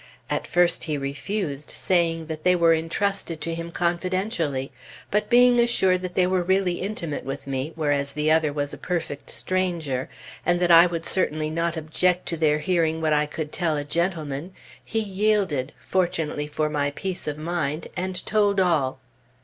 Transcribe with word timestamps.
At 0.31 0.47
first 0.47 0.85
he 0.85 0.97
refused, 0.97 1.69
saying 1.69 2.25
that 2.25 2.43
they 2.43 2.55
were 2.55 2.73
entrusted 2.73 3.39
to 3.41 3.53
him 3.53 3.69
confidentially; 3.71 4.71
but 5.11 5.29
being 5.29 5.59
assured 5.59 6.01
that 6.01 6.15
they 6.15 6.25
were 6.25 6.41
really 6.41 6.81
intimate 6.81 7.23
with 7.23 7.45
me, 7.45 7.71
whereas 7.75 8.13
the 8.13 8.31
other 8.31 8.51
was 8.51 8.73
a 8.73 8.79
perfect 8.79 9.29
stranger, 9.29 10.09
and 10.43 10.59
that 10.59 10.71
I 10.71 10.87
would 10.87 11.05
certainly 11.05 11.51
not 11.51 11.77
object 11.77 12.25
to 12.29 12.35
their 12.37 12.57
hearing 12.57 12.99
what 12.99 13.13
I 13.13 13.27
could 13.27 13.51
tell 13.51 13.77
a 13.77 13.83
gentleman, 13.83 14.53
he 14.83 14.97
yielded, 14.99 15.71
fortunately 15.77 16.47
for 16.47 16.67
my 16.67 16.89
peace 16.89 17.27
of 17.27 17.37
mind, 17.37 17.87
and 17.95 18.25
told 18.25 18.59
all. 18.59 18.97